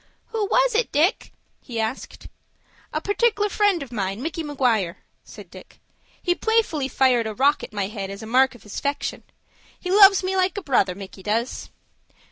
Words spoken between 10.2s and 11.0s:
me like a brother,